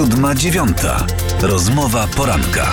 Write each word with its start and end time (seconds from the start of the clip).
siódma 0.00 0.34
dziewiąta. 0.34 1.06
Rozmowa 1.42 2.06
poranka. 2.16 2.72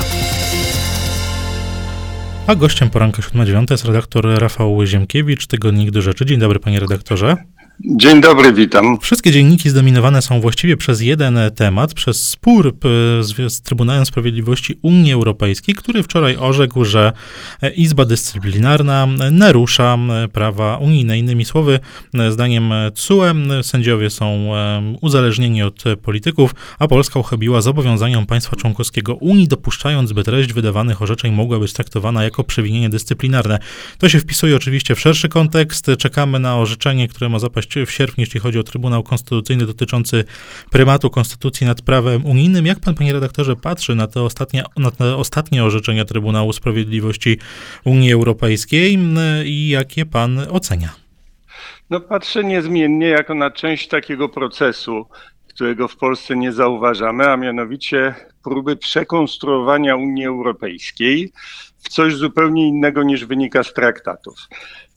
A 2.48 2.56
gościem 2.56 2.90
poranka 2.90 3.22
7.9 3.22 3.72
jest 3.72 3.86
redaktor 3.86 4.26
Rafał 4.40 4.86
Ziemkiewicz, 4.86 5.48
Tygodnik 5.48 5.92
do 5.92 6.02
Rzeczy. 6.02 6.26
Dzień 6.26 6.40
dobry 6.40 6.60
panie 6.60 6.80
redaktorze. 6.80 7.38
Dzień 7.86 8.22
dobry, 8.22 8.54
witam. 8.54 9.00
Wszystkie 9.00 9.32
dzienniki 9.32 9.70
zdominowane 9.70 10.22
są 10.22 10.42
właściwie 10.42 10.78
przez 10.78 11.02
jeden 11.02 11.40
temat, 11.56 11.94
przez 11.94 12.30
spór 12.30 12.76
z 13.48 13.62
Trybunałem 13.62 14.06
Sprawiedliwości 14.06 14.80
Unii 14.82 15.14
Europejskiej, 15.14 15.76
który 15.76 16.04
wczoraj 16.04 16.38
orzekł, 16.40 16.86
że 16.86 17.14
Izba 17.76 18.06
Dyscyplinarna 18.06 19.08
narusza 19.32 19.98
prawa 20.34 20.78
unijne. 20.78 21.20
Innymi 21.20 21.46
słowy, 21.46 21.80
zdaniem 22.30 22.74
CUE 22.96 23.24
sędziowie 23.62 24.10
są 24.10 24.52
uzależnieni 25.02 25.64
od 25.64 25.84
polityków, 26.02 26.56
a 26.80 26.88
Polska 26.88 27.20
uchybiła 27.20 27.62
zobowiązaniom 27.62 28.26
państwa 28.26 28.56
członkowskiego 28.56 29.16
Unii, 29.16 29.48
dopuszczając, 29.48 30.14
by 30.14 30.24
treść 30.24 30.54
wydawanych 30.54 31.02
orzeczeń 31.02 31.34
mogła 31.34 31.60
być 31.60 31.74
traktowana 31.74 32.24
jako 32.24 32.44
przewinienie 32.44 32.90
dyscyplinarne. 32.90 33.60
To 33.98 34.10
się 34.10 34.20
wpisuje 34.20 34.56
oczywiście 34.56 34.96
w 34.96 35.00
szerszy 35.00 35.30
kontekst. 35.30 35.88
Czekamy 35.98 36.40
na 36.40 36.58
orzeczenie, 36.58 37.08
które 37.08 37.30
ma 37.30 37.40
zapaść 37.40 37.67
w 37.76 37.92
sierpniu, 37.92 38.22
jeśli 38.22 38.40
chodzi 38.40 38.60
o 38.60 38.64
Trybunał 38.64 39.04
Konstytucyjny 39.04 39.66
dotyczący 39.66 40.26
prymatu 40.72 41.10
Konstytucji 41.10 41.68
nad 41.68 41.82
prawem 41.82 42.26
unijnym. 42.26 42.66
Jak 42.66 42.80
pan, 42.80 42.96
panie 42.96 43.14
redaktorze, 43.14 43.56
patrzy 43.56 43.96
na 43.96 44.08
te 44.08 44.22
ostatnie, 44.22 44.64
na 44.78 44.92
te 44.92 45.16
ostatnie 45.16 45.64
orzeczenia 45.64 46.06
Trybunału 46.06 46.54
Sprawiedliwości 46.54 47.40
Unii 47.86 48.14
Europejskiej 48.14 49.00
i 49.46 49.70
jakie 49.70 50.06
pan 50.06 50.40
ocenia? 50.50 50.90
No 51.90 52.00
patrzę 52.00 52.44
niezmiennie 52.44 53.08
jako 53.08 53.34
na 53.34 53.52
część 53.52 53.88
takiego 53.88 54.30
procesu, 54.30 55.06
którego 55.48 55.88
w 55.88 55.98
Polsce 55.98 56.36
nie 56.36 56.52
zauważamy, 56.52 57.30
a 57.30 57.38
mianowicie 57.38 58.16
próby 58.44 58.76
przekonstruowania 58.76 59.96
Unii 59.96 60.26
Europejskiej 60.26 61.32
w 61.78 61.90
coś 61.90 62.16
zupełnie 62.16 62.68
innego 62.68 63.04
niż 63.04 63.26
wynika 63.26 63.64
z 63.64 63.74
traktatów. 63.74 64.36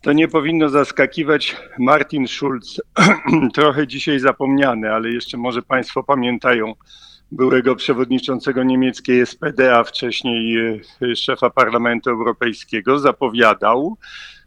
To 0.03 0.12
nie 0.12 0.29
powinno 0.29 0.69
zaskakiwać. 0.69 1.56
Martin 1.79 2.29
Schulz, 2.29 2.81
trochę 3.55 3.87
dzisiaj 3.87 4.19
zapomniany, 4.19 4.93
ale 4.93 5.11
jeszcze 5.11 5.37
może 5.37 5.62
Państwo 5.62 6.03
pamiętają 6.03 6.75
byłego 7.33 7.77
przewodniczącego 7.77 8.62
niemieckiej 8.62 9.27
SPD, 9.27 9.77
a 9.77 9.84
wcześniej 9.84 10.59
e, 11.03 11.17
szefa 11.17 11.51
Parlamentu 11.51 12.11
Europejskiego, 12.11 12.98
zapowiadał 12.98 13.97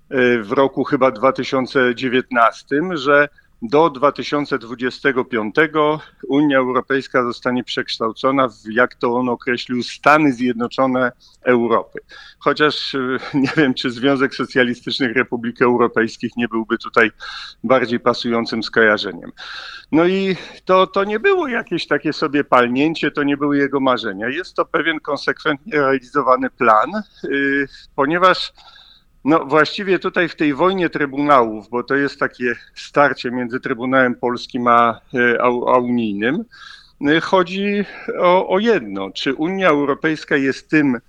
e, 0.09 0.39
w 0.39 0.51
roku 0.51 0.83
chyba 0.83 1.11
2019, 1.11 2.65
że 2.93 3.29
do 3.63 3.89
2025 3.89 5.55
Unia 6.27 6.57
Europejska 6.57 7.23
zostanie 7.23 7.63
przekształcona 7.63 8.47
w, 8.47 8.53
jak 8.71 8.95
to 8.95 9.15
on 9.15 9.29
określił, 9.29 9.83
Stany 9.83 10.33
Zjednoczone 10.33 11.11
Europy. 11.43 11.99
Chociaż 12.39 12.95
e, 12.95 12.99
nie 13.37 13.51
wiem, 13.57 13.73
czy 13.73 13.91
Związek 13.91 14.35
Socjalistycznych 14.35 15.15
Republik 15.15 15.61
Europejskich 15.61 16.31
nie 16.37 16.47
byłby 16.47 16.77
tutaj 16.77 17.11
bardziej 17.63 17.99
pasującym 17.99 18.63
skojarzeniem. 18.63 19.31
No 19.91 20.05
i 20.05 20.35
to, 20.65 20.87
to 20.87 21.03
nie 21.03 21.19
było 21.19 21.47
jakieś 21.47 21.87
takie 21.87 22.13
sobie 22.13 22.43
palnięcie, 22.43 23.11
to 23.11 23.23
nie 23.23 23.37
były 23.37 23.57
jego 23.57 23.79
marzenia. 23.79 24.29
Jest 24.29 24.55
to 24.55 24.65
pewien 24.65 24.99
konsekwentnie 24.99 25.73
realizowany 25.73 26.49
plan, 26.49 26.91
yy, 27.23 27.67
ponieważ 27.95 28.53
no 29.25 29.45
właściwie 29.45 29.99
tutaj 29.99 30.29
w 30.29 30.35
tej 30.35 30.53
wojnie 30.53 30.89
trybunałów, 30.89 31.69
bo 31.69 31.83
to 31.83 31.95
jest 31.95 32.19
takie 32.19 32.55
starcie 32.75 33.31
między 33.31 33.59
Trybunałem 33.59 34.15
Polskim 34.15 34.67
a, 34.67 35.01
e, 35.13 35.41
a, 35.41 35.45
a 35.45 35.77
unijnym, 35.77 36.45
e, 37.07 37.21
chodzi 37.21 37.85
o, 38.19 38.49
o 38.49 38.59
jedno. 38.59 39.11
Czy 39.11 39.33
Unia 39.33 39.69
Europejska 39.69 40.37
jest 40.37 40.69
tym, 40.69 40.99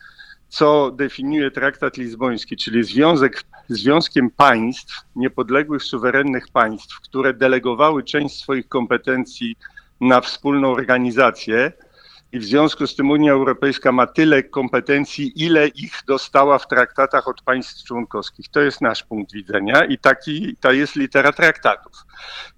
co 0.48 0.90
definiuje 0.90 1.50
traktat 1.50 1.96
lizboński, 1.96 2.56
czyli 2.56 2.84
związek, 2.84 3.42
związkiem 3.68 4.30
państw, 4.30 5.00
niepodległych, 5.16 5.82
suwerennych 5.82 6.48
państw, 6.48 7.00
które 7.00 7.34
delegowały 7.34 8.02
część 8.02 8.40
swoich 8.40 8.68
kompetencji 8.68 9.56
na 10.00 10.20
wspólną 10.20 10.72
organizację, 10.72 11.72
i 12.34 12.38
w 12.38 12.44
związku 12.44 12.86
z 12.86 12.96
tym 12.96 13.10
Unia 13.10 13.32
Europejska 13.32 13.92
ma 13.92 14.06
tyle 14.06 14.42
kompetencji, 14.42 15.32
ile 15.36 15.68
ich 15.68 15.92
dostała 16.06 16.58
w 16.58 16.68
traktatach 16.68 17.28
od 17.28 17.42
państw 17.42 17.84
członkowskich. 17.84 18.48
To 18.48 18.60
jest 18.60 18.80
nasz 18.80 19.02
punkt 19.02 19.32
widzenia 19.32 19.84
i 19.84 19.98
taki, 19.98 20.56
ta 20.60 20.72
jest 20.72 20.96
litera 20.96 21.32
traktatów. 21.32 21.92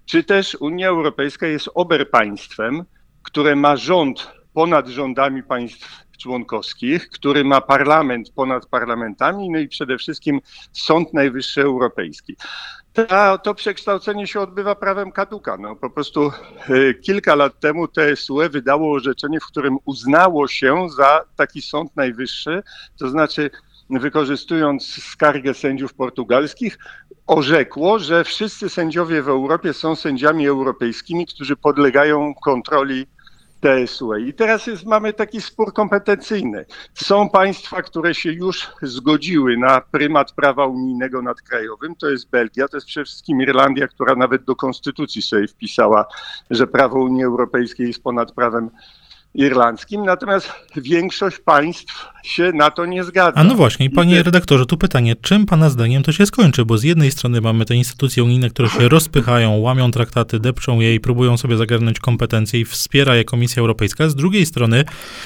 Czy 0.05 0.23
też 0.23 0.57
Unia 0.59 0.89
Europejska 0.89 1.47
jest 1.47 1.69
oberpaństwem, 1.73 2.83
które 3.23 3.55
ma 3.55 3.75
rząd 3.75 4.31
ponad 4.53 4.87
rządami 4.87 5.43
państw 5.43 6.05
członkowskich, 6.17 7.09
który 7.09 7.43
ma 7.43 7.61
parlament 7.61 8.31
ponad 8.35 8.65
parlamentami, 8.65 9.49
no 9.49 9.59
i 9.59 9.67
przede 9.67 9.97
wszystkim 9.97 10.39
Sąd 10.71 11.13
Najwyższy 11.13 11.61
Europejski. 11.61 12.35
Ta, 13.05 13.37
to 13.37 13.55
przekształcenie 13.55 14.27
się 14.27 14.39
odbywa 14.39 14.75
prawem 14.75 15.11
kaduka. 15.11 15.57
No, 15.57 15.75
po 15.75 15.89
prostu 15.89 16.31
y, 16.69 16.99
kilka 17.01 17.35
lat 17.35 17.59
temu 17.59 17.87
TSUE 17.87 18.49
wydało 18.49 18.93
orzeczenie, 18.93 19.39
w 19.39 19.45
którym 19.45 19.77
uznało 19.85 20.47
się 20.47 20.89
za 20.89 21.21
taki 21.35 21.61
Sąd 21.61 21.95
Najwyższy, 21.95 22.63
to 22.99 23.09
znaczy 23.09 23.49
wykorzystując 23.89 25.03
skargę 25.03 25.53
sędziów 25.53 25.93
portugalskich, 25.93 26.77
orzekło, 27.27 27.99
że 27.99 28.23
wszyscy 28.23 28.69
sędziowie 28.69 29.21
w 29.21 29.29
Europie 29.29 29.73
są 29.73 29.95
sędziami 29.95 30.47
europejskimi, 30.47 31.25
którzy 31.25 31.55
podlegają 31.55 32.33
kontroli 32.43 33.07
TSUE. 33.61 34.19
I 34.19 34.33
teraz 34.33 34.67
jest, 34.67 34.85
mamy 34.85 35.13
taki 35.13 35.41
spór 35.41 35.73
kompetencyjny. 35.73 36.65
Są 36.93 37.29
państwa, 37.29 37.81
które 37.81 38.15
się 38.15 38.31
już 38.31 38.69
zgodziły 38.81 39.57
na 39.57 39.81
prymat 39.81 40.31
prawa 40.31 40.65
unijnego 40.65 41.21
nad 41.21 41.41
krajowym. 41.41 41.95
To 41.95 42.09
jest 42.09 42.29
Belgia, 42.29 42.67
to 42.67 42.77
jest 42.77 42.87
przede 42.87 43.05
wszystkim 43.05 43.41
Irlandia, 43.41 43.87
która 43.87 44.15
nawet 44.15 44.43
do 44.43 44.55
konstytucji 44.55 45.21
sobie 45.21 45.47
wpisała, 45.47 46.05
że 46.49 46.67
prawo 46.67 46.99
Unii 46.99 47.23
Europejskiej 47.23 47.87
jest 47.87 48.03
ponad 48.03 48.31
prawem 48.31 48.69
irlandzkim, 49.37 50.05
natomiast 50.05 50.51
większość 50.75 51.39
państw 51.39 52.05
się 52.23 52.51
na 52.51 52.71
to 52.71 52.85
nie 52.85 53.03
zgadza. 53.03 53.39
A 53.39 53.43
no 53.43 53.55
właśnie, 53.55 53.89
panie 53.89 54.23
redaktorze, 54.23 54.65
tu 54.65 54.77
pytanie, 54.77 55.15
czym 55.21 55.45
pana 55.45 55.69
zdaniem 55.69 56.03
to 56.03 56.11
się 56.11 56.25
skończy? 56.25 56.65
Bo 56.65 56.77
z 56.77 56.83
jednej 56.83 57.11
strony 57.11 57.41
mamy 57.41 57.65
te 57.65 57.75
instytucje 57.75 58.23
unijne, 58.23 58.49
które 58.49 58.69
się 58.69 58.89
rozpychają, 58.89 59.57
łamią 59.57 59.91
traktaty, 59.91 60.39
depczą 60.39 60.79
je 60.79 60.95
i 60.95 60.99
próbują 60.99 61.37
sobie 61.37 61.57
zagarnąć 61.57 61.99
kompetencje 61.99 62.59
i 62.59 62.65
wspiera 62.65 63.15
je 63.15 63.23
Komisja 63.23 63.59
Europejska. 63.59 64.09
Z 64.09 64.15
drugiej 64.15 64.45
strony 64.45 64.83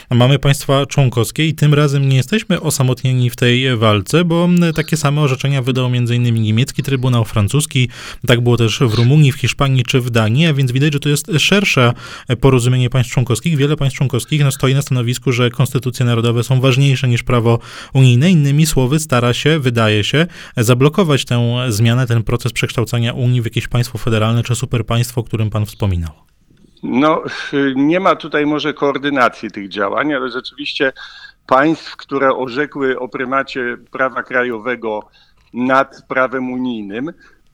mamy 0.09 0.39
państwa 0.39 0.85
członkowskie 0.85 1.47
i 1.47 1.53
tym 1.53 1.73
razem 1.73 2.09
nie 2.09 2.15
jesteśmy 2.17 2.61
osamotnieni 2.61 3.29
w 3.29 3.35
tej 3.35 3.77
walce, 3.77 4.25
bo 4.25 4.49
takie 4.75 4.97
same 4.97 5.21
orzeczenia 5.21 5.61
wydał 5.61 5.85
m.in. 5.85 6.33
niemiecki 6.33 6.83
Trybunał, 6.83 7.25
francuski, 7.25 7.89
tak 8.27 8.41
było 8.41 8.57
też 8.57 8.79
w 8.79 8.93
Rumunii, 8.93 9.31
w 9.31 9.35
Hiszpanii 9.35 9.83
czy 9.83 10.01
w 10.01 10.09
Danii, 10.09 10.47
a 10.47 10.53
więc 10.53 10.71
widać, 10.71 10.93
że 10.93 10.99
to 10.99 11.09
jest 11.09 11.31
szersze 11.37 11.93
porozumienie 12.41 12.89
państw 12.89 13.13
członkowskich. 13.13 13.57
Wiele 13.57 13.75
państw 13.77 14.00
członkowskich 14.01 14.43
no, 14.43 14.51
stoi 14.51 14.73
na 14.75 14.81
stanowisku, 14.81 15.31
że 15.31 15.49
konstytucje 15.49 16.05
narodowe 16.05 16.43
są 16.43 16.61
ważniejsze 16.61 17.07
niż 17.07 17.23
prawo 17.23 17.59
unijne. 17.93 18.31
Innymi 18.31 18.65
słowy, 18.65 18.99
stara 18.99 19.33
się, 19.33 19.59
wydaje 19.59 20.03
się, 20.03 20.27
zablokować 20.57 21.25
tę 21.25 21.65
zmianę, 21.69 22.07
ten 22.07 22.23
proces 22.23 22.53
przekształcania 22.53 23.13
Unii 23.13 23.41
w 23.41 23.45
jakieś 23.45 23.67
państwo 23.67 23.97
federalne 23.97 24.43
czy 24.43 24.55
superpaństwo, 24.55 25.21
o 25.21 25.23
którym 25.23 25.49
pan 25.49 25.65
wspominał. 25.65 26.11
No, 26.83 27.23
nie 27.75 27.99
ma 27.99 28.15
tutaj 28.15 28.45
może 28.45 28.73
koordynacji 28.73 29.51
tych 29.51 29.69
działań, 29.69 30.13
ale 30.13 30.29
rzeczywiście 30.29 30.93
państw, 31.47 31.95
które 31.95 32.35
orzekły 32.35 32.99
o 32.99 33.07
prymacie 33.07 33.77
prawa 33.91 34.23
krajowego 34.23 34.99
nad 35.53 36.05
prawem 36.07 36.51
unijnym, 36.51 37.09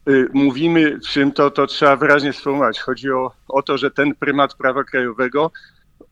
y, 0.08 0.28
mówimy, 0.32 0.98
czym 1.08 1.32
to, 1.32 1.50
to 1.50 1.66
trzeba 1.66 1.96
wyraźnie 1.96 2.32
sformułować. 2.32 2.80
Chodzi 2.80 3.10
o, 3.10 3.32
o 3.48 3.62
to, 3.62 3.78
że 3.78 3.90
ten 3.90 4.14
prymat 4.14 4.54
prawa 4.54 4.84
krajowego 4.84 5.50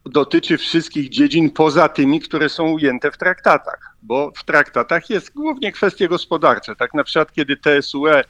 dotyczy 0.05 0.59
wszystkich 0.59 1.09
dziedzin 1.09 1.51
poza 1.51 1.89
tymi, 1.89 2.21
które 2.21 2.49
są 2.49 2.69
ujęte 2.69 3.11
w 3.11 3.19
traktatach, 3.19 3.97
bo 4.03 4.33
w 4.37 4.45
traktatach 4.45 5.11
jest 5.11 5.35
głównie 5.35 5.73
kwestie 5.73 6.09
gospodarcze. 6.09 6.77
Tak 6.77 6.95
na 6.95 7.05
przykład, 7.05 7.33
kiedy 7.33 7.57
TSUE 7.57 8.23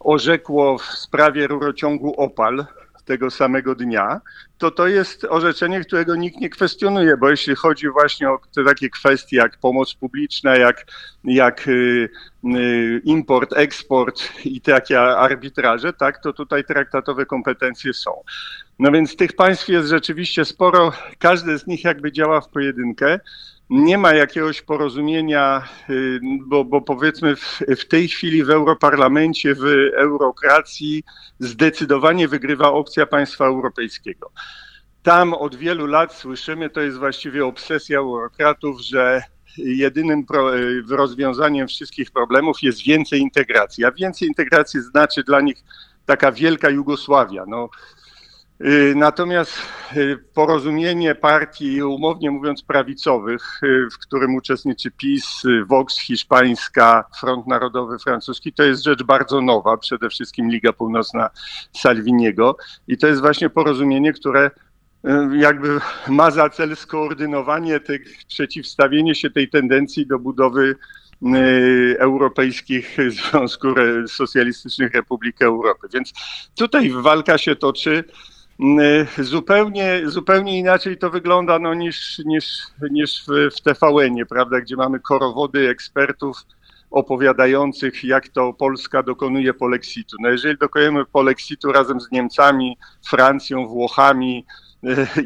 orzekło 0.00 0.78
w 0.78 0.84
sprawie 0.84 1.46
rurociągu 1.46 2.14
Opal 2.16 2.66
tego 3.04 3.30
samego 3.30 3.74
dnia, 3.74 4.20
to 4.58 4.70
to 4.70 4.86
jest 4.86 5.24
orzeczenie, 5.24 5.80
którego 5.80 6.16
nikt 6.16 6.40
nie 6.40 6.50
kwestionuje, 6.50 7.16
bo 7.16 7.30
jeśli 7.30 7.54
chodzi 7.54 7.88
właśnie 7.88 8.30
o 8.30 8.38
takie 8.66 8.90
kwestie 8.90 9.36
jak 9.36 9.58
pomoc 9.58 9.94
publiczna, 9.94 10.56
jak, 10.56 10.86
jak 11.24 11.68
y, 11.68 12.08
y, 12.44 13.00
import, 13.04 13.52
eksport 13.56 14.22
i 14.44 14.60
takie 14.60 15.00
arbitraże, 15.00 15.92
tak, 15.92 16.22
to 16.22 16.32
tutaj 16.32 16.64
traktatowe 16.64 17.26
kompetencje 17.26 17.94
są. 17.94 18.10
No 18.78 18.92
więc 18.92 19.16
tych 19.16 19.32
państw 19.32 19.68
jest 19.68 19.88
rzeczywiście 19.88 20.44
sporo, 20.44 20.92
każde 21.18 21.58
z 21.58 21.66
nich 21.66 21.84
jakby 21.84 22.12
działa 22.12 22.40
w 22.40 22.48
pojedynkę. 22.48 23.20
Nie 23.70 23.98
ma 23.98 24.14
jakiegoś 24.14 24.62
porozumienia, 24.62 25.68
y, 25.90 26.20
bo, 26.46 26.64
bo 26.64 26.80
powiedzmy 26.80 27.36
w, 27.36 27.60
w 27.78 27.88
tej 27.88 28.08
chwili 28.08 28.44
w 28.44 28.50
Europarlamencie, 28.50 29.54
w 29.54 29.64
eurokracji 29.96 31.04
zdecydowanie 31.38 32.28
wygrywa 32.28 32.72
opcja 32.72 33.06
państwa 33.06 33.46
europejskiego. 33.46 34.30
tam 35.02 35.34
od 35.34 35.54
wielu 35.54 35.86
lat 35.86 36.14
słyszymy, 36.14 36.70
to 36.70 36.80
jest 36.80 36.98
właściwie 36.98 37.46
obsesja 37.46 37.98
eurokratów, 37.98 38.80
że 38.80 39.22
jedynym 39.58 40.24
rozwiązaniem 40.90 41.68
wszystkich 41.68 42.10
problemów 42.10 42.62
jest 42.62 42.82
więcej 42.82 43.20
integracji. 43.20 43.84
A 43.84 43.92
więcej 43.92 44.28
integracji 44.28 44.80
znaczy 44.80 45.24
dla 45.24 45.40
nich 45.40 45.64
taka 46.06 46.32
wielka 46.32 46.70
Jugosławia. 46.70 47.44
No, 47.48 47.64
y, 47.64 48.03
Natomiast 48.94 49.58
y, 49.96 50.18
porozumienie 50.34 51.14
partii, 51.14 51.82
umownie 51.82 52.30
mówiąc, 52.30 52.62
prawicowych, 52.62 53.60
y, 53.62 53.88
w 53.92 53.98
którym 53.98 54.34
uczestniczy 54.34 54.90
PiS, 54.90 55.42
Vox 55.66 55.98
hiszpańska, 55.98 57.04
Front 57.20 57.46
Narodowy 57.46 57.98
francuski, 57.98 58.52
to 58.52 58.62
jest 58.62 58.84
rzecz 58.84 59.02
bardzo 59.02 59.40
nowa, 59.40 59.76
przede 59.76 60.08
wszystkim 60.08 60.50
Liga 60.50 60.72
Północna 60.72 61.30
Salviniego. 61.72 62.56
I 62.88 62.98
to 62.98 63.06
jest 63.06 63.20
właśnie 63.20 63.50
porozumienie, 63.50 64.12
które 64.12 64.50
jakby 65.32 65.80
ma 66.08 66.30
za 66.30 66.50
cel 66.50 66.76
skoordynowanie, 66.76 67.80
tych, 67.80 68.02
przeciwstawienie 68.28 69.14
się 69.14 69.30
tej 69.30 69.48
tendencji 69.48 70.06
do 70.06 70.18
budowy 70.18 70.74
y, 71.22 71.96
europejskich 71.98 72.96
Związku 73.30 73.68
Socjalistycznych 74.06 74.94
Republik 74.94 75.42
Europy. 75.42 75.88
Więc 75.94 76.12
tutaj 76.54 76.90
walka 76.90 77.38
się 77.38 77.56
toczy. 77.56 78.04
Y, 79.18 79.24
zupełnie, 79.24 80.02
zupełnie 80.04 80.58
inaczej 80.58 80.98
to 80.98 81.10
wygląda 81.10 81.58
no, 81.58 81.74
niż, 81.74 82.18
niż, 82.18 82.58
niż 82.90 83.24
w, 83.24 83.56
w 83.56 83.60
TVN-ie, 83.60 84.26
prawda, 84.26 84.60
gdzie 84.60 84.76
mamy 84.76 85.00
korowody 85.00 85.68
ekspertów 85.68 86.36
opowiadających, 86.90 88.04
jak 88.04 88.28
to 88.28 88.52
Polska 88.52 89.02
dokonuje 89.02 89.54
polexitu. 89.54 90.16
No 90.20 90.28
jeżeli 90.28 90.58
dokonujemy 90.58 91.04
polexitu 91.04 91.72
razem 91.72 92.00
z 92.00 92.10
Niemcami, 92.10 92.76
Francją, 93.08 93.66
Włochami, 93.66 94.44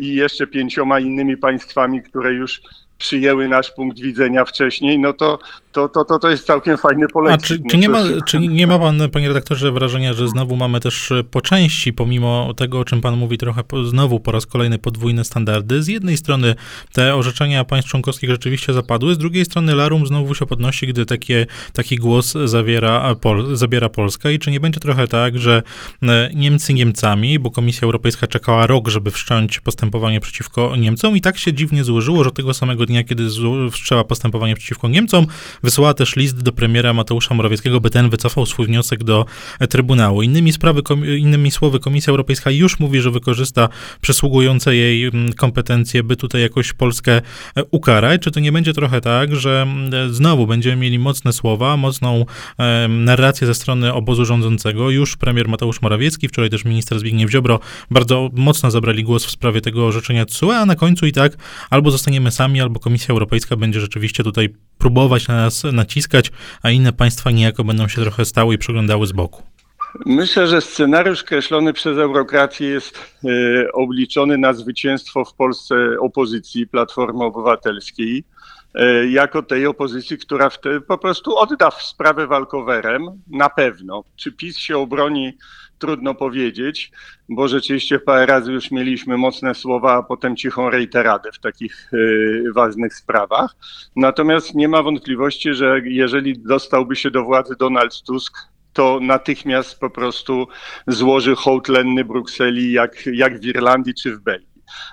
i 0.00 0.14
jeszcze 0.14 0.46
pięcioma 0.46 1.00
innymi 1.00 1.36
państwami, 1.36 2.02
które 2.02 2.32
już 2.32 2.62
przyjęły 2.98 3.48
nasz 3.48 3.70
punkt 3.70 4.00
widzenia 4.00 4.44
wcześniej, 4.44 4.98
no 4.98 5.12
to, 5.12 5.38
to, 5.78 5.88
to, 5.88 6.04
to, 6.04 6.18
to 6.18 6.30
jest 6.30 6.46
całkiem 6.46 6.76
fajny 6.76 7.08
polecenie. 7.08 7.34
A 7.34 7.46
czy, 7.46 7.70
czy, 7.70 7.78
nie 7.78 7.88
ma, 7.88 7.98
czy 8.26 8.38
nie 8.38 8.66
ma 8.66 8.78
pan, 8.78 9.10
panie 9.12 9.28
redaktorze, 9.28 9.72
wrażenia, 9.72 10.12
że 10.12 10.28
znowu 10.28 10.56
mamy 10.56 10.80
też 10.80 11.12
po 11.30 11.40
części, 11.40 11.92
pomimo 11.92 12.54
tego, 12.56 12.78
o 12.78 12.84
czym 12.84 13.00
pan 13.00 13.16
mówi, 13.16 13.38
trochę 13.38 13.62
znowu 13.84 14.20
po 14.20 14.32
raz 14.32 14.46
kolejny 14.46 14.78
podwójne 14.78 15.24
standardy? 15.24 15.82
Z 15.82 15.88
jednej 15.88 16.16
strony 16.16 16.54
te 16.92 17.14
orzeczenia 17.14 17.64
państw 17.64 17.90
członkowskich 17.90 18.30
rzeczywiście 18.30 18.72
zapadły, 18.72 19.14
z 19.14 19.18
drugiej 19.18 19.44
strony 19.44 19.74
larum 19.74 20.06
znowu 20.06 20.34
się 20.34 20.46
podnosi, 20.46 20.86
gdy 20.86 21.06
takie, 21.06 21.46
taki 21.72 21.96
głos 21.96 22.34
zawiera, 22.44 23.14
Pol, 23.14 23.56
zabiera 23.56 23.88
Polska 23.88 24.30
i 24.30 24.38
czy 24.38 24.50
nie 24.50 24.60
będzie 24.60 24.80
trochę 24.80 25.08
tak, 25.08 25.38
że 25.38 25.62
e, 26.02 26.30
Niemcy 26.34 26.74
Niemcami, 26.74 27.38
bo 27.38 27.50
Komisja 27.50 27.84
Europejska 27.84 28.26
czekała 28.26 28.66
rok, 28.66 28.88
żeby 28.88 29.10
wszcząć 29.10 29.60
postępowanie 29.60 30.20
przeciwko 30.20 30.76
Niemcom 30.76 31.16
i 31.16 31.20
tak 31.20 31.38
się 31.38 31.52
dziwnie 31.52 31.84
złożyło, 31.84 32.24
że 32.24 32.30
tego 32.30 32.54
samego 32.54 32.86
dnia, 32.86 33.04
kiedy 33.04 33.28
wszczęła 33.72 34.04
postępowanie 34.04 34.54
przeciwko 34.56 34.88
Niemcom, 34.88 35.26
wysłała 35.68 35.94
też 35.94 36.16
list 36.16 36.42
do 36.42 36.52
premiera 36.52 36.92
Mateusza 36.92 37.34
Morawieckiego, 37.34 37.80
by 37.80 37.90
ten 37.90 38.10
wycofał 38.10 38.46
swój 38.46 38.66
wniosek 38.66 39.04
do 39.04 39.26
Trybunału. 39.68 40.22
Innymi, 40.22 40.52
sprawy, 40.52 40.82
innymi 41.18 41.50
słowy, 41.50 41.80
Komisja 41.80 42.10
Europejska 42.10 42.50
już 42.50 42.78
mówi, 42.78 43.00
że 43.00 43.10
wykorzysta 43.10 43.68
przysługujące 44.00 44.76
jej 44.76 45.04
mm, 45.04 45.32
kompetencje, 45.32 46.02
by 46.02 46.16
tutaj 46.16 46.42
jakoś 46.42 46.72
Polskę 46.72 47.12
e, 47.12 47.64
ukarać. 47.70 48.22
Czy 48.22 48.30
to 48.30 48.40
nie 48.40 48.52
będzie 48.52 48.72
trochę 48.72 49.00
tak, 49.00 49.36
że 49.36 49.62
mm, 49.62 50.14
znowu 50.14 50.46
będziemy 50.46 50.76
mieli 50.76 50.98
mocne 50.98 51.32
słowa, 51.32 51.76
mocną 51.76 52.24
e, 52.58 52.88
narrację 52.88 53.46
ze 53.46 53.54
strony 53.54 53.92
obozu 53.92 54.24
rządzącego? 54.24 54.90
Już 54.90 55.16
premier 55.16 55.48
Mateusz 55.48 55.82
Morawiecki, 55.82 56.28
wczoraj 56.28 56.50
też 56.50 56.64
minister 56.64 56.98
Zbigniew 56.98 57.30
Ziobro 57.30 57.60
bardzo 57.90 58.30
mocno 58.32 58.70
zabrali 58.70 59.04
głos 59.04 59.24
w 59.24 59.30
sprawie 59.30 59.60
tego 59.60 59.86
orzeczenia 59.86 60.24
TSUE, 60.24 60.52
a 60.52 60.66
na 60.66 60.76
końcu 60.76 61.06
i 61.06 61.12
tak 61.12 61.36
albo 61.70 61.90
zostaniemy 61.90 62.30
sami, 62.30 62.60
albo 62.60 62.80
Komisja 62.80 63.12
Europejska 63.12 63.56
będzie 63.56 63.80
rzeczywiście 63.80 64.24
tutaj 64.24 64.48
próbować 64.78 65.28
na 65.28 65.36
nas 65.36 65.47
naciskać, 65.72 66.32
a 66.62 66.70
inne 66.70 66.92
państwa 66.92 67.30
niejako 67.30 67.64
będą 67.64 67.88
się 67.88 68.02
trochę 68.02 68.24
stały 68.24 68.54
i 68.54 68.58
przyglądały 68.58 69.06
z 69.06 69.12
boku. 69.12 69.42
Myślę, 70.06 70.46
że 70.46 70.60
scenariusz 70.60 71.24
kreślony 71.24 71.72
przez 71.72 71.98
eurokrację 71.98 72.68
jest 72.68 72.98
y, 73.24 73.72
obliczony 73.72 74.38
na 74.38 74.52
zwycięstwo 74.52 75.24
w 75.24 75.34
Polsce 75.34 75.74
opozycji 76.00 76.66
Platformy 76.66 77.24
Obywatelskiej, 77.24 78.24
y, 78.80 79.10
jako 79.10 79.42
tej 79.42 79.66
opozycji, 79.66 80.18
która 80.18 80.50
wtedy 80.50 80.80
po 80.80 80.98
prostu 80.98 81.36
odda 81.36 81.70
sprawę 81.70 82.26
walkowerem, 82.26 83.22
na 83.26 83.48
pewno. 83.48 84.04
Czy 84.16 84.32
PiS 84.32 84.58
się 84.58 84.78
obroni 84.78 85.32
trudno 85.78 86.14
powiedzieć, 86.14 86.92
bo 87.28 87.48
rzeczywiście 87.48 87.98
parę 87.98 88.26
razy 88.26 88.52
już 88.52 88.70
mieliśmy 88.70 89.16
mocne 89.16 89.54
słowa, 89.54 89.94
a 89.94 90.02
potem 90.02 90.36
cichą 90.36 90.70
reiteradę 90.70 91.32
w 91.32 91.38
takich 91.38 91.92
y, 91.92 92.44
ważnych 92.54 92.94
sprawach. 92.94 93.56
Natomiast 93.96 94.54
nie 94.54 94.68
ma 94.68 94.82
wątpliwości, 94.82 95.54
że 95.54 95.80
jeżeli 95.84 96.38
dostałby 96.38 96.96
się 96.96 97.10
do 97.10 97.24
władzy 97.24 97.54
Donald 97.58 98.02
Tusk, 98.02 98.38
to 98.72 98.98
natychmiast 99.02 99.80
po 99.80 99.90
prostu 99.90 100.46
złoży 100.86 101.34
hołd 101.34 101.68
lenny 101.68 102.04
Brukseli, 102.04 102.72
jak, 102.72 103.06
jak 103.12 103.40
w 103.40 103.44
Irlandii 103.44 103.94
czy 103.94 104.16
w 104.16 104.20
Belgii. 104.20 104.47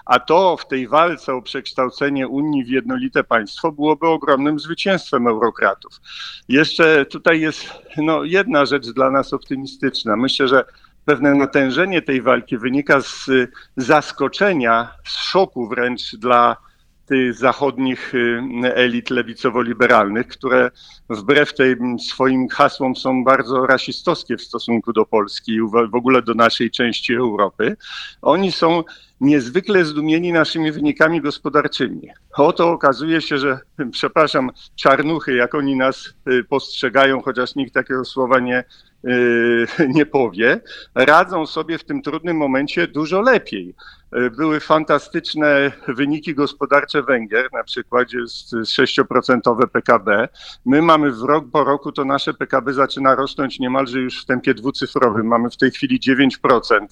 A 0.05 0.19
to 0.19 0.57
w 0.57 0.67
tej 0.67 0.87
walce 0.87 1.33
o 1.33 1.41
przekształcenie 1.41 2.27
Unii 2.27 2.65
w 2.65 2.69
jednolite 2.69 3.23
państwo 3.23 3.71
byłoby 3.71 4.07
ogromnym 4.07 4.59
zwycięstwem 4.59 5.27
eurokratów. 5.27 6.01
Jeszcze 6.47 7.05
tutaj 7.05 7.41
jest 7.41 7.69
no, 7.97 8.23
jedna 8.23 8.65
rzecz 8.65 8.87
dla 8.87 9.11
nas 9.11 9.33
optymistyczna. 9.33 10.15
Myślę, 10.15 10.47
że 10.47 10.65
pewne 11.05 11.35
natężenie 11.35 12.01
tej 12.01 12.21
walki 12.21 12.57
wynika 12.57 13.01
z 13.01 13.29
zaskoczenia, 13.77 14.91
z 15.07 15.17
szoku 15.17 15.67
wręcz 15.67 16.15
dla 16.15 16.57
tych 17.05 17.33
zachodnich 17.33 18.15
y, 18.15 18.41
elit 18.75 19.09
lewicowo-liberalnych, 19.09 20.27
które 20.27 20.71
wbrew 21.09 21.53
tym 21.53 21.99
swoim 21.99 22.47
hasłom 22.47 22.95
są 22.95 23.23
bardzo 23.23 23.65
rasistowskie 23.65 24.37
w 24.37 24.41
stosunku 24.41 24.93
do 24.93 25.05
Polski 25.05 25.51
i 25.51 25.61
w 25.91 25.95
ogóle 25.95 26.21
do 26.21 26.33
naszej 26.33 26.71
części 26.71 27.15
Europy. 27.15 27.77
Oni 28.21 28.51
są 28.51 28.83
niezwykle 29.21 29.85
zdumieni 29.85 30.31
naszymi 30.31 30.71
wynikami 30.71 31.21
gospodarczymi. 31.21 32.07
Oto 32.37 32.71
okazuje 32.71 33.21
się, 33.21 33.37
że, 33.37 33.59
przepraszam, 33.91 34.51
czarnuchy, 34.75 35.35
jak 35.35 35.55
oni 35.55 35.75
nas 35.75 36.13
y, 36.27 36.43
postrzegają, 36.43 37.21
chociaż 37.21 37.55
nikt 37.55 37.73
takiego 37.73 38.05
słowa 38.05 38.39
nie, 38.39 38.63
y, 39.07 39.67
nie 39.95 40.05
powie, 40.05 40.61
radzą 40.95 41.45
sobie 41.45 41.77
w 41.77 41.83
tym 41.83 42.01
trudnym 42.01 42.37
momencie 42.37 42.87
dużo 42.87 43.21
lepiej. 43.21 43.75
Y, 44.13 44.31
były 44.31 44.59
fantastyczne 44.59 45.71
wyniki 45.87 46.35
gospodarcze 46.35 47.03
Węgier, 47.03 47.49
na 47.53 47.63
przykładzie 47.63 48.17
6% 48.65 49.67
PKB. 49.67 50.27
My 50.65 50.81
mamy 50.81 51.11
w 51.11 51.21
rok 51.21 51.45
po 51.51 51.63
roku, 51.63 51.91
to 51.91 52.05
nasze 52.05 52.33
PKB 52.33 52.73
zaczyna 52.73 53.15
rosnąć 53.15 53.59
niemalże 53.59 53.99
już 53.99 54.21
w 54.21 54.25
tempie 54.25 54.53
dwucyfrowym. 54.53 55.27
Mamy 55.27 55.49
w 55.49 55.57
tej 55.57 55.71
chwili 55.71 55.99
9% 55.99 56.87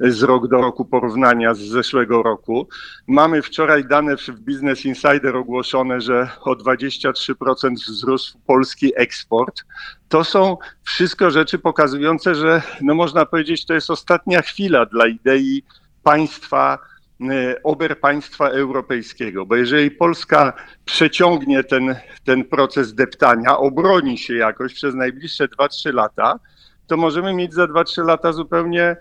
z 0.00 0.22
rok 0.22 0.48
do 0.48 0.56
roku 0.56 0.84
porównania 0.84 1.54
z 1.54 1.58
zeszłego 1.58 2.22
roku. 2.22 2.68
Mamy 3.06 3.42
wczoraj 3.42 3.84
dane 3.84 4.16
w 4.16 4.40
Business 4.40 4.84
Insider 4.84 5.36
ogłoszone, 5.36 6.00
że 6.00 6.28
o 6.40 6.52
23% 6.52 7.74
wzrósł 7.74 8.38
polski 8.46 8.92
eksport. 8.96 9.64
To 10.08 10.24
są 10.24 10.56
wszystko 10.82 11.30
rzeczy 11.30 11.58
pokazujące, 11.58 12.34
że 12.34 12.62
no 12.80 12.94
można 12.94 13.26
powiedzieć, 13.26 13.66
to 13.66 13.74
jest 13.74 13.90
ostatnia 13.90 14.42
chwila 14.42 14.86
dla 14.86 15.06
idei 15.06 15.62
państwa, 16.06 16.78
y, 17.20 17.62
ober 17.62 18.00
państwa 18.00 18.48
europejskiego, 18.48 19.46
bo 19.46 19.56
jeżeli 19.56 19.90
Polska 19.90 20.52
przeciągnie 20.84 21.64
ten, 21.64 21.96
ten 22.24 22.44
proces 22.44 22.94
deptania, 22.94 23.58
obroni 23.58 24.18
się 24.18 24.34
jakoś 24.34 24.74
przez 24.74 24.94
najbliższe 24.94 25.48
2-3 25.48 25.94
lata, 25.94 26.38
to 26.86 26.96
możemy 26.96 27.34
mieć 27.34 27.54
za 27.54 27.64
2-3 27.64 28.04
lata 28.04 28.32
zupełnie 28.32 28.96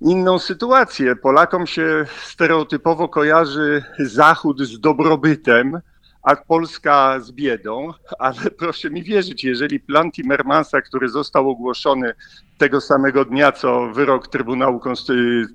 inną 0.00 0.38
sytuację. 0.38 1.16
Polakom 1.16 1.66
się 1.66 2.06
stereotypowo 2.22 3.08
kojarzy 3.08 3.84
Zachód 3.98 4.60
z 4.60 4.80
dobrobytem, 4.80 5.80
a 6.24 6.36
Polska 6.36 7.20
z 7.20 7.32
biedą, 7.32 7.92
ale 8.18 8.40
proszę 8.58 8.90
mi 8.90 9.02
wierzyć, 9.02 9.44
jeżeli 9.44 9.80
plan 9.80 10.12
Timmermansa, 10.12 10.80
który 10.82 11.08
został 11.08 11.50
ogłoszony 11.50 12.14
tego 12.58 12.80
samego 12.80 13.24
dnia, 13.24 13.52
co 13.52 13.92
wyrok 13.92 14.28
Trybunału 14.28 14.80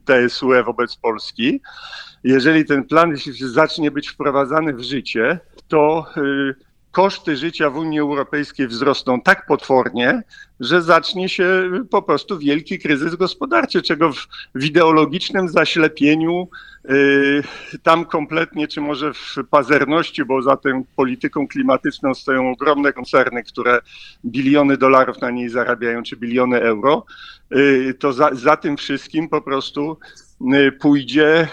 TSUE 0.06 0.64
wobec 0.64 0.96
Polski, 0.96 1.62
jeżeli 2.24 2.66
ten 2.66 2.84
plan 2.84 3.14
zacznie 3.42 3.92
być 3.92 4.10
wprowadzany 4.10 4.74
w 4.74 4.82
życie, 4.82 5.40
to 5.68 6.06
y, 6.18 6.69
koszty 7.00 7.38
życia 7.38 7.70
w 7.70 7.78
Unii 7.78 8.00
Europejskiej 8.00 8.68
wzrosną 8.68 9.22
tak 9.22 9.46
potwornie, 9.46 10.24
że 10.60 10.82
zacznie 10.82 11.30
się 11.30 11.72
po 11.90 12.02
prostu 12.02 12.40
wielki 12.40 12.80
kryzys 12.80 13.16
gospodarczy, 13.16 13.82
czego 13.82 14.14
w, 14.14 14.28
w 14.56 14.66
ideologicznym 14.66 15.50
zaślepieniu 15.50 16.48
yy, 16.90 17.44
tam 17.84 18.06
kompletnie, 18.06 18.68
czy 18.68 18.82
może 18.82 19.14
w 19.14 19.36
pazerności, 19.50 20.26
bo 20.26 20.42
za 20.42 20.58
tą 20.58 20.84
polityką 20.96 21.48
klimatyczną 21.48 22.14
stoją 22.14 22.52
ogromne 22.52 22.94
koncerny, 22.94 23.44
które 23.44 23.80
biliony 24.26 24.78
dolarów 24.78 25.22
na 25.22 25.32
niej 25.32 25.50
zarabiają, 25.50 26.04
czy 26.04 26.18
biliony 26.18 26.62
euro, 26.62 27.06
yy, 27.52 27.94
to 27.94 28.14
za, 28.14 28.30
za 28.34 28.58
tym 28.58 28.78
wszystkim 28.78 29.30
po 29.30 29.42
prostu 29.42 29.98
pójdzie, 30.80 31.48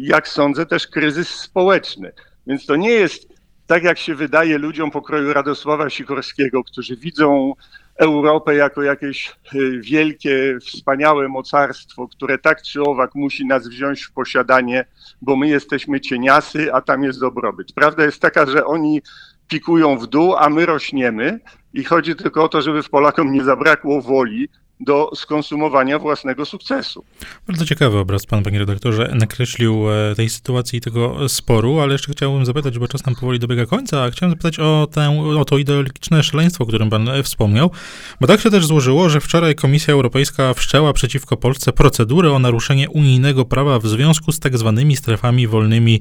jak 0.00 0.28
sądzę, 0.28 0.66
też 0.66 0.86
kryzys 0.86 1.28
społeczny. 1.28 2.12
Więc 2.46 2.66
to 2.66 2.76
nie 2.76 2.90
jest 2.90 3.39
tak, 3.70 3.84
jak 3.84 3.98
się 3.98 4.14
wydaje 4.14 4.58
ludziom 4.58 4.90
pokroju 4.90 5.32
Radosława 5.32 5.90
Sikorskiego, 5.90 6.64
którzy 6.64 6.96
widzą 6.96 7.54
Europę 7.96 8.54
jako 8.54 8.82
jakieś 8.82 9.36
wielkie, 9.80 10.58
wspaniałe 10.60 11.28
mocarstwo, 11.28 12.08
które 12.08 12.38
tak 12.38 12.62
czy 12.62 12.82
owak 12.82 13.14
musi 13.14 13.46
nas 13.46 13.68
wziąć 13.68 14.02
w 14.02 14.12
posiadanie, 14.12 14.84
bo 15.22 15.36
my 15.36 15.48
jesteśmy 15.48 16.00
cieniasy, 16.00 16.72
a 16.72 16.80
tam 16.80 17.02
jest 17.02 17.20
dobrobyt. 17.20 17.72
Prawda 17.72 18.04
jest 18.04 18.22
taka, 18.22 18.46
że 18.46 18.64
oni 18.64 19.02
pikują 19.48 19.98
w 19.98 20.06
dół, 20.06 20.36
a 20.36 20.48
my 20.48 20.66
rośniemy 20.66 21.40
i 21.74 21.84
chodzi 21.84 22.16
tylko 22.16 22.44
o 22.44 22.48
to, 22.48 22.62
żeby 22.62 22.82
w 22.82 22.90
Polakom 22.90 23.32
nie 23.32 23.44
zabrakło 23.44 24.02
woli 24.02 24.48
do 24.80 25.10
skonsumowania 25.14 25.98
własnego 25.98 26.44
sukcesu. 26.44 27.04
Bardzo 27.46 27.64
ciekawy 27.64 27.98
obraz 27.98 28.26
pan, 28.26 28.42
panie 28.42 28.58
redaktorze, 28.58 29.10
nakreślił 29.14 29.90
e, 29.90 30.14
tej 30.14 30.30
sytuacji 30.30 30.78
i 30.78 30.80
tego 30.80 31.28
sporu, 31.28 31.80
ale 31.80 31.92
jeszcze 31.92 32.12
chciałbym 32.12 32.46
zapytać, 32.46 32.78
bo 32.78 32.88
czas 32.88 33.06
nam 33.06 33.14
powoli 33.14 33.38
dobiega 33.38 33.66
końca, 33.66 34.02
a 34.02 34.10
chciałem 34.10 34.30
zapytać 34.30 34.58
o, 34.58 34.88
tę, 34.92 35.22
o 35.38 35.44
to 35.44 35.58
ideologiczne 35.58 36.22
szaleństwo, 36.22 36.64
o 36.64 36.66
którym 36.66 36.90
pan 36.90 37.08
e, 37.08 37.22
wspomniał, 37.22 37.70
bo 38.20 38.26
tak 38.26 38.40
się 38.40 38.50
też 38.50 38.66
złożyło, 38.66 39.08
że 39.08 39.20
wczoraj 39.20 39.54
Komisja 39.54 39.94
Europejska 39.94 40.54
wszczęła 40.54 40.92
przeciwko 40.92 41.36
Polsce 41.36 41.72
procedurę 41.72 42.32
o 42.32 42.38
naruszenie 42.38 42.90
unijnego 42.90 43.44
prawa 43.44 43.78
w 43.78 43.86
związku 43.86 44.32
z 44.32 44.40
tak 44.40 44.58
zwanymi 44.58 44.96
strefami 44.96 45.46
wolnymi 45.46 46.00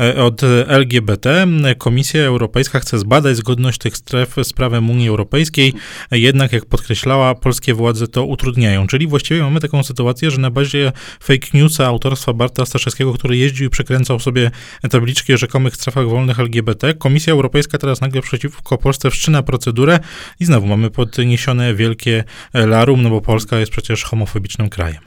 e, 0.00 0.24
od 0.24 0.42
LGBT. 0.66 1.46
Komisja 1.78 2.22
Europejska 2.22 2.80
chce 2.80 2.98
zbadać 2.98 3.36
zgodność 3.36 3.78
tych 3.78 3.96
stref 3.96 4.34
z 4.42 4.52
prawem 4.52 4.90
Unii 4.90 5.08
Europejskiej, 5.08 5.72
jednak 6.10 6.52
jak 6.52 6.66
podkreślała, 6.66 7.34
polskie 7.34 7.74
władze 7.74 8.08
to 8.16 8.24
utrudniają. 8.24 8.86
Czyli 8.86 9.06
właściwie 9.06 9.42
mamy 9.42 9.60
taką 9.60 9.82
sytuację, 9.82 10.30
że 10.30 10.40
na 10.40 10.50
bazie 10.50 10.92
fake 11.22 11.46
newsa 11.54 11.86
autorstwa 11.86 12.32
Barta 12.32 12.66
Staszewskiego, 12.66 13.12
który 13.12 13.36
jeździł 13.36 13.66
i 13.66 13.70
przekręcał 13.70 14.18
sobie 14.18 14.50
tabliczki 14.90 15.34
o 15.34 15.36
rzekomych 15.36 15.74
strefach 15.74 16.08
wolnych 16.08 16.40
LGBT, 16.40 16.94
Komisja 16.94 17.32
Europejska 17.32 17.78
teraz 17.78 18.00
nagle 18.00 18.22
przeciwko 18.22 18.78
Polsce 18.78 19.10
wszczyna 19.10 19.42
procedurę 19.42 19.98
i 20.40 20.44
znowu 20.44 20.66
mamy 20.66 20.90
podniesione 20.90 21.74
wielkie 21.74 22.24
larum, 22.54 23.02
no 23.02 23.10
bo 23.10 23.20
Polska 23.20 23.58
jest 23.58 23.72
przecież 23.72 24.04
homofobicznym 24.04 24.68
krajem. 24.68 25.02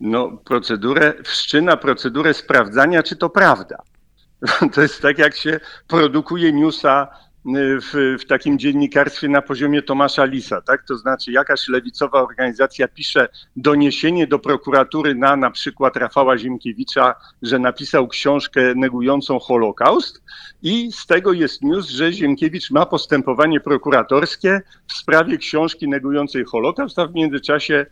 No, 0.00 0.38
procedurę, 0.44 1.12
wszczyna 1.24 1.76
procedurę 1.76 2.34
sprawdzania, 2.34 3.02
czy 3.02 3.16
to 3.16 3.30
prawda. 3.30 3.76
To 4.74 4.82
jest 4.82 5.02
tak, 5.02 5.18
jak 5.18 5.36
się 5.36 5.60
produkuje 5.88 6.52
newsa 6.52 7.08
w, 7.46 8.16
w, 8.20 8.24
takim 8.26 8.58
dziennikarstwie 8.58 9.28
na 9.28 9.42
poziomie 9.42 9.82
Tomasza 9.82 10.24
Lisa, 10.24 10.60
tak? 10.60 10.84
To 10.84 10.96
znaczy 10.96 11.32
jakaś 11.32 11.68
lewicowa 11.68 12.22
organizacja 12.22 12.88
pisze 12.88 13.28
doniesienie 13.56 14.26
do 14.26 14.38
prokuratury 14.38 15.14
na 15.14 15.36
na 15.36 15.50
przykład 15.50 15.96
Rafała 15.96 16.38
Ziemkiewicza, 16.38 17.14
że 17.42 17.58
napisał 17.58 18.08
książkę 18.08 18.74
negującą 18.74 19.38
Holokaust 19.38 20.22
i 20.62 20.92
z 20.92 21.06
tego 21.06 21.32
jest 21.32 21.62
news, 21.62 21.88
że 21.88 22.12
Ziemkiewicz 22.12 22.70
ma 22.70 22.86
postępowanie 22.86 23.60
prokuratorskie 23.60 24.62
w 24.86 24.92
sprawie 24.92 25.38
książki 25.38 25.88
negującej 25.88 26.44
Holokaust, 26.44 26.98
a 26.98 27.06
w 27.06 27.14
międzyczasie 27.14 27.86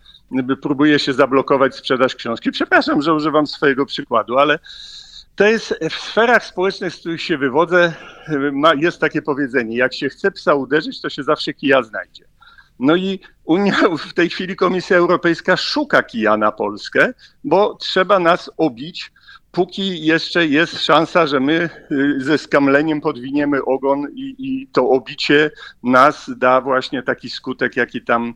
próbuje 0.63 0.99
się 0.99 1.13
zablokować 1.13 1.77
sprzedaż 1.77 2.15
książki. 2.15 2.51
Przepraszam, 2.51 3.03
że 3.03 3.15
używam 3.15 3.47
swojego 3.47 3.87
przykładu, 3.87 4.39
ale 4.39 4.59
to 5.37 5.45
jest 5.45 5.75
w 5.91 5.95
sferach 5.95 6.45
społecznych, 6.45 6.95
z 6.95 7.01
których 7.01 7.23
się 7.23 7.39
wywodzę, 7.39 7.93
jest 8.77 9.01
takie 9.01 9.23
powiedzenie: 9.23 9.77
jak 9.77 9.95
się 9.95 10.09
chce 10.09 10.31
psa 10.31 10.55
uderzyć, 10.55 11.01
to 11.01 11.11
się 11.11 11.23
zawsze 11.23 11.55
kija 11.55 11.83
znajdzie. 11.83 12.25
No 12.79 12.97
i 12.97 13.21
Unia, 13.45 13.77
w 13.99 14.15
tej 14.15 14.31
chwili 14.31 14.57
Komisja 14.57 14.97
Europejska 14.97 15.57
szuka 15.57 16.03
kija 16.03 16.37
na 16.37 16.53
Polskę, 16.53 17.15
bo 17.45 17.75
trzeba 17.75 18.19
nas 18.19 18.51
obić, 18.57 19.13
póki 19.53 20.05
jeszcze 20.07 20.47
jest 20.47 20.85
szansa, 20.85 21.27
że 21.27 21.41
my 21.41 21.71
y, 21.93 22.21
ze 22.21 22.39
skamleniem 22.39 23.01
podwiniemy 23.01 23.65
ogon 23.65 24.07
i, 24.15 24.35
i 24.39 24.67
to 24.73 24.89
obicie 24.89 25.51
nas 25.83 26.31
da 26.37 26.61
właśnie 26.61 27.03
taki 27.03 27.31
skutek, 27.31 27.77
jaki 27.77 28.03
tam 28.05 28.35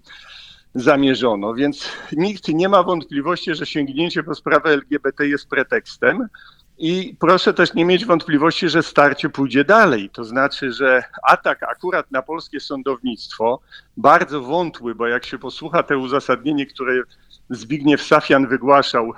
zamierzono. 0.74 1.54
Więc 1.54 1.92
nikt 2.12 2.48
nie 2.48 2.68
ma 2.68 2.82
wątpliwości, 2.82 3.54
że 3.54 3.66
sięgnięcie 3.66 4.22
po 4.22 4.34
sprawę 4.34 4.70
LGBT 4.70 5.26
jest 5.26 5.48
pretekstem. 5.48 6.28
I 6.78 7.16
proszę 7.18 7.54
też 7.54 7.74
nie 7.74 7.84
mieć 7.84 8.06
wątpliwości, 8.06 8.68
że 8.68 8.82
starcie 8.82 9.28
pójdzie 9.28 9.64
dalej. 9.64 10.10
To 10.10 10.24
znaczy, 10.24 10.72
że 10.72 11.02
atak 11.22 11.62
akurat 11.62 12.10
na 12.10 12.22
polskie 12.22 12.60
sądownictwo, 12.60 13.60
bardzo 13.96 14.40
wątły, 14.42 14.94
bo 14.94 15.06
jak 15.06 15.24
się 15.24 15.38
posłucha 15.38 15.82
te 15.82 15.98
uzasadnienie, 15.98 16.66
które 16.66 17.02
Zbigniew 17.50 18.02
Safian 18.02 18.46
wygłaszał 18.46 19.12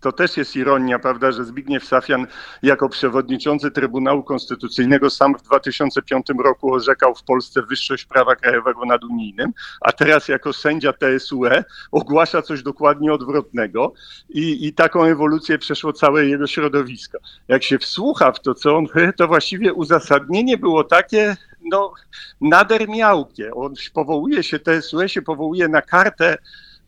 to 0.00 0.12
też 0.12 0.36
jest 0.36 0.56
ironia, 0.56 0.98
prawda, 0.98 1.32
że 1.32 1.44
Zbigniew 1.44 1.84
Safian 1.84 2.26
jako 2.62 2.88
przewodniczący 2.88 3.70
Trybunału 3.70 4.22
Konstytucyjnego 4.22 5.10
sam 5.10 5.34
w 5.38 5.42
2005 5.42 6.26
roku 6.44 6.74
orzekał 6.74 7.14
w 7.14 7.22
Polsce 7.22 7.62
wyższość 7.62 8.04
prawa 8.04 8.36
krajowego 8.36 8.84
nad 8.84 9.04
unijnym, 9.04 9.52
a 9.80 9.92
teraz 9.92 10.28
jako 10.28 10.52
sędzia 10.52 10.92
TSUE 10.92 11.64
ogłasza 11.92 12.42
coś 12.42 12.62
dokładnie 12.62 13.12
odwrotnego 13.12 13.92
i, 14.28 14.66
i 14.66 14.72
taką 14.72 15.04
ewolucję 15.04 15.58
przeszło 15.58 15.92
całe 15.92 16.26
jego 16.26 16.46
środowisko. 16.46 17.18
Jak 17.48 17.62
się 17.62 17.78
wsłucha 17.78 18.32
w 18.32 18.40
to, 18.40 18.54
co 18.54 18.76
on, 18.76 18.86
to 19.16 19.28
właściwie 19.28 19.72
uzasadnienie 19.72 20.58
było 20.58 20.84
takie, 20.84 21.36
no, 21.70 21.92
nader 22.40 22.88
miałkie. 22.88 23.54
On 23.54 23.74
powołuje 23.94 24.42
się, 24.42 24.58
TSUE 24.58 25.08
się 25.08 25.22
powołuje 25.22 25.68
na 25.68 25.82
kartę 25.82 26.38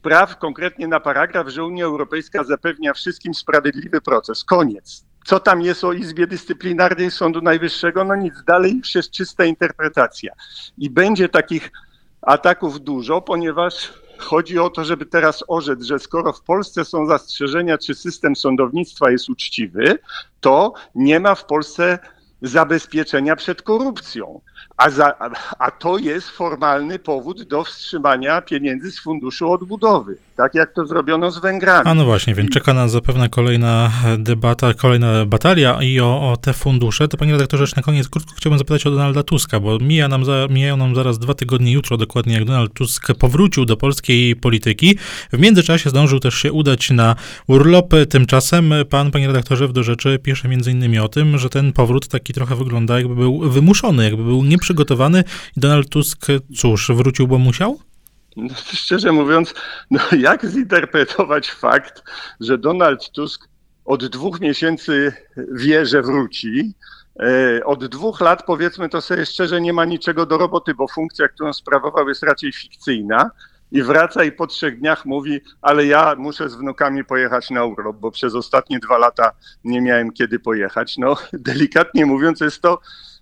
praw, 0.02 0.38
konkretnie 0.38 0.88
na 0.88 1.00
paragraf, 1.00 1.48
że 1.48 1.64
Unia 1.64 1.84
Europejska 1.84 2.44
zapewnia 2.44 2.94
wszystkim 2.94 3.34
sprawiedliwy 3.34 4.00
proces. 4.00 4.44
Koniec. 4.44 5.04
Co 5.24 5.40
tam 5.40 5.62
jest 5.62 5.84
o 5.84 5.92
Izbie 5.92 6.26
Dyscyplinarnej 6.26 7.10
Sądu 7.10 7.40
Najwyższego? 7.40 8.04
No 8.04 8.16
nic, 8.16 8.34
dalej 8.46 8.76
już 8.76 8.94
jest 8.94 9.10
czysta 9.10 9.44
interpretacja. 9.44 10.32
I 10.78 10.90
będzie 10.90 11.28
takich 11.28 11.70
ataków 12.22 12.80
dużo, 12.80 13.20
ponieważ 13.20 13.92
chodzi 14.18 14.58
o 14.58 14.70
to, 14.70 14.84
żeby 14.84 15.06
teraz 15.06 15.44
orzec, 15.48 15.82
że 15.82 15.98
skoro 15.98 16.32
w 16.32 16.42
Polsce 16.42 16.84
są 16.84 17.06
zastrzeżenia, 17.06 17.78
czy 17.78 17.94
system 17.94 18.36
sądownictwa 18.36 19.10
jest 19.10 19.28
uczciwy, 19.28 19.98
to 20.40 20.72
nie 20.94 21.20
ma 21.20 21.34
w 21.34 21.44
Polsce 21.44 21.98
zabezpieczenia 22.42 23.36
przed 23.36 23.62
korupcją. 23.62 24.40
A, 24.80 24.90
za, 24.90 25.14
a 25.58 25.70
to 25.70 25.98
jest 25.98 26.28
formalny 26.28 26.98
powód 26.98 27.42
do 27.42 27.64
wstrzymania 27.64 28.42
pieniędzy 28.42 28.90
z 28.90 29.00
Funduszu 29.00 29.52
Odbudowy, 29.52 30.16
tak 30.36 30.54
jak 30.54 30.72
to 30.72 30.86
zrobiono 30.86 31.30
z 31.30 31.38
Węgrami. 31.38 31.90
A 31.90 31.94
no 31.94 32.04
właśnie, 32.04 32.34
więc 32.34 32.50
czeka 32.50 32.74
nas 32.74 32.90
zapewne 32.90 33.28
kolejna 33.28 33.90
debata, 34.18 34.74
kolejna 34.74 35.26
batalia 35.26 35.78
i 35.82 36.00
o, 36.00 36.32
o 36.32 36.36
te 36.36 36.52
fundusze. 36.52 37.08
To 37.08 37.16
panie 37.16 37.32
redaktorze, 37.32 37.62
jeszcze 37.62 37.76
na 37.76 37.82
koniec 37.82 38.08
krótko 38.08 38.32
chciałbym 38.36 38.58
zapytać 38.58 38.86
o 38.86 38.90
Donalda 38.90 39.22
Tuska, 39.22 39.60
bo 39.60 39.78
mija 39.78 40.08
nam 40.08 40.24
za, 40.24 40.46
mijają 40.50 40.76
nam 40.76 40.94
zaraz 40.94 41.18
dwa 41.18 41.34
tygodnie 41.34 41.72
jutro 41.72 41.96
dokładnie, 41.96 42.34
jak 42.34 42.44
Donald 42.44 42.72
Tusk 42.72 43.06
powrócił 43.18 43.64
do 43.64 43.76
polskiej 43.76 44.36
polityki. 44.36 44.98
W 45.32 45.38
międzyczasie 45.38 45.90
zdążył 45.90 46.20
też 46.20 46.34
się 46.34 46.52
udać 46.52 46.90
na 46.90 47.16
urlop. 47.46 47.94
Tymczasem 48.10 48.72
pan, 48.90 49.10
panie 49.10 49.26
redaktorze, 49.26 49.68
w 49.68 49.72
do 49.72 49.82
rzeczy 49.82 50.18
pisze 50.18 50.48
między 50.48 50.70
innymi 50.70 50.98
o 50.98 51.08
tym, 51.08 51.38
że 51.38 51.48
ten 51.48 51.72
powrót 51.72 52.08
taki 52.08 52.32
trochę 52.32 52.56
wygląda 52.56 52.98
jakby 52.98 53.14
był 53.14 53.50
wymuszony, 53.50 54.04
jakby 54.04 54.24
był 54.24 54.44
nieprzygotowany 54.44 54.69
przygotowany 54.70 55.24
Donald 55.56 55.88
Tusk, 55.88 56.26
cóż, 56.56 56.90
wrócił, 56.94 57.28
bo 57.28 57.38
musiał? 57.38 57.78
No, 58.36 58.54
szczerze 58.82 59.12
mówiąc, 59.12 59.54
no 59.90 60.00
jak 60.18 60.46
zinterpretować 60.46 61.50
fakt, 61.50 62.02
że 62.40 62.58
Donald 62.58 63.10
Tusk 63.10 63.48
od 63.84 64.06
dwóch 64.06 64.40
miesięcy 64.40 65.12
wie, 65.52 65.86
że 65.86 66.02
wróci, 66.02 66.74
e, 67.20 67.64
od 67.64 67.86
dwóch 67.86 68.20
lat, 68.20 68.42
powiedzmy 68.46 68.88
to 68.88 69.00
sobie 69.00 69.26
szczerze, 69.26 69.60
nie 69.60 69.72
ma 69.72 69.84
niczego 69.84 70.26
do 70.26 70.38
roboty, 70.38 70.74
bo 70.74 70.88
funkcja, 70.88 71.28
którą 71.28 71.52
sprawował, 71.52 72.08
jest 72.08 72.22
raczej 72.22 72.52
fikcyjna. 72.52 73.30
I 73.72 73.82
wraca 73.82 74.24
i 74.24 74.32
po 74.32 74.46
trzech 74.46 74.80
dniach 74.80 75.06
mówi, 75.06 75.40
ale 75.62 75.86
ja 75.86 76.14
muszę 76.18 76.48
z 76.48 76.54
wnukami 76.54 77.04
pojechać 77.04 77.50
na 77.50 77.64
urlop, 77.64 77.96
bo 77.96 78.10
przez 78.10 78.34
ostatnie 78.34 78.78
dwa 78.78 78.98
lata 78.98 79.32
nie 79.64 79.80
miałem 79.80 80.12
kiedy 80.12 80.38
pojechać. 80.38 80.98
No, 80.98 81.16
delikatnie 81.32 82.06
mówiąc, 82.06 82.40
jest 82.40 82.62
to 82.62 82.80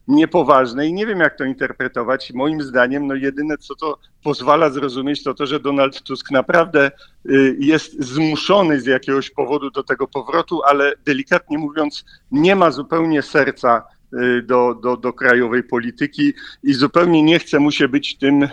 niepoważne 0.09 0.87
i 0.87 0.93
nie 0.93 1.07
wiem, 1.07 1.21
jak 1.21 1.38
to 1.38 1.45
interpretować. 1.45 2.33
Moim 2.33 2.62
zdaniem, 2.62 3.07
no 3.07 3.15
jedyne, 3.15 3.59
co 3.59 3.75
to 3.75 3.99
pozwala 4.23 4.71
zrozumieć, 4.71 5.23
to 5.23 5.35
to, 5.35 5.47
że 5.47 5.61
Donald 5.61 6.03
Tusk 6.03 6.31
naprawdę 6.31 6.91
y, 7.31 7.57
jest 7.61 8.05
zmuszony 8.05 8.81
z 8.81 8.87
jakiegoś 8.87 9.31
powodu 9.31 9.71
do 9.71 9.83
tego 9.83 10.07
powrotu, 10.07 10.62
ale 10.65 10.93
delikatnie 11.05 11.59
mówiąc, 11.59 12.05
nie 12.31 12.57
ma 12.57 12.71
zupełnie 12.71 13.23
serca 13.23 13.83
y, 14.15 14.43
do, 14.43 14.75
do, 14.75 14.97
do 14.97 15.12
krajowej 15.12 15.62
polityki 15.62 16.33
i 16.62 16.75
zupełnie 16.75 17.23
nie 17.23 17.38
chce 17.38 17.59
mu 17.59 17.71
się 17.71 17.88
być 17.88 18.17
tym, 18.17 18.43
y, 18.43 18.50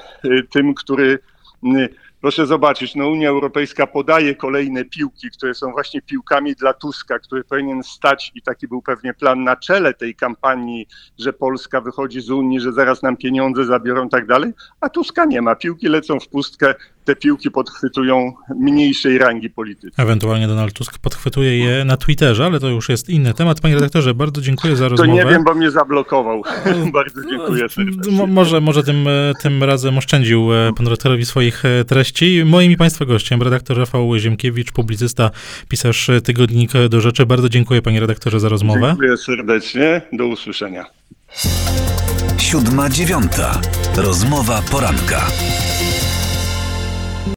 tym 0.51 0.73
który 0.73 1.19
Proszę 2.25 2.45
zobaczyć, 2.45 2.95
no 2.95 3.09
Unia 3.09 3.29
Europejska 3.29 3.87
podaje 3.87 4.35
kolejne 4.35 4.85
piłki, 4.85 5.31
które 5.31 5.53
są 5.53 5.71
właśnie 5.71 6.01
piłkami 6.01 6.55
dla 6.55 6.73
Tuska, 6.73 7.19
który 7.19 7.43
powinien 7.43 7.83
stać 7.83 8.31
i 8.35 8.41
taki 8.41 8.67
był 8.67 8.81
pewnie 8.81 9.13
plan 9.13 9.43
na 9.43 9.55
czele 9.55 9.93
tej 9.93 10.15
kampanii, 10.15 10.87
że 11.19 11.33
Polska 11.33 11.81
wychodzi 11.81 12.21
z 12.21 12.29
Unii, 12.29 12.59
że 12.59 12.73
zaraz 12.73 13.03
nam 13.03 13.17
pieniądze 13.17 13.65
zabiorą 13.65 14.05
i 14.05 14.09
tak 14.09 14.27
dalej, 14.27 14.53
a 14.81 14.89
Tuska 14.89 15.25
nie 15.25 15.41
ma. 15.41 15.55
Piłki 15.55 15.87
lecą 15.87 16.19
w 16.19 16.27
pustkę, 16.27 16.75
te 17.05 17.15
piłki 17.15 17.51
podchwytują 17.51 18.33
mniejszej 18.59 19.17
rangi 19.17 19.49
politycznej. 19.49 20.05
Ewentualnie 20.05 20.47
Donald 20.47 20.73
Tusk 20.73 20.97
podchwytuje 20.97 21.57
je 21.57 21.85
na 21.85 21.97
Twitterze, 21.97 22.45
ale 22.45 22.59
to 22.59 22.67
już 22.67 22.89
jest 22.89 23.09
inny 23.09 23.33
temat. 23.33 23.61
Panie 23.61 23.75
redaktorze, 23.75 24.13
bardzo 24.13 24.41
dziękuję 24.41 24.75
za 24.75 24.87
rozmowę. 24.87 25.11
To 25.11 25.25
nie 25.25 25.31
wiem, 25.31 25.43
bo 25.43 25.55
mnie 25.55 25.71
zablokował. 25.71 26.41
bardzo 26.93 27.21
dziękuję 27.29 27.69
serdecznie. 27.69 28.27
Może, 28.27 28.61
może 28.61 28.83
tym, 28.83 29.07
tym 29.41 29.63
razem 29.63 29.97
oszczędził 29.97 30.47
pan 30.77 30.85
redaktorowi 30.85 31.25
swoich 31.25 31.63
treści. 31.87 32.43
Moim 32.45 32.71
i 32.71 32.77
Państwa 32.77 33.05
gościem 33.05 33.41
redaktor 33.41 33.77
Rafał 33.77 34.17
Ziemkiewicz, 34.17 34.71
publicysta, 34.71 35.31
pisarz 35.69 36.09
Tygodnik 36.23 36.71
do 36.89 37.01
Rzeczy. 37.01 37.25
Bardzo 37.25 37.49
dziękuję 37.49 37.81
panie 37.81 37.99
redaktorze 37.99 38.39
za 38.39 38.49
rozmowę. 38.49 38.87
Dziękuję 38.87 39.17
serdecznie. 39.17 40.01
Do 40.13 40.27
usłyszenia. 40.27 40.85
Siódma 42.37 42.89
dziewiąta. 42.89 43.61
Rozmowa 43.95 44.61
poranka. 44.71 45.27